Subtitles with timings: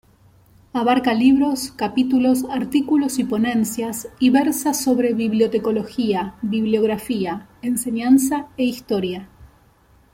[0.73, 9.29] Abarca libros, capítulos, artículos y ponencias y versa sobre bibliotecología, bibliografía, enseñanza e historia.